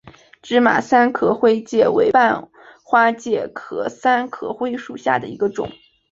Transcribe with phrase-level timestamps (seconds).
[0.41, 2.49] 芝麻三壳灰介为半
[2.83, 5.69] 花介科三壳灰介属下的一个种。